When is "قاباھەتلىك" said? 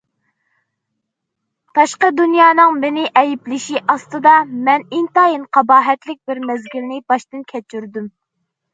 5.59-6.23